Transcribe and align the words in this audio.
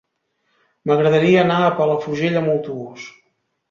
M'agradaria 0.91 1.43
anar 1.43 1.61
a 1.67 1.71
Palafrugell 1.83 2.43
amb 2.43 2.55
autobús. 2.59 3.11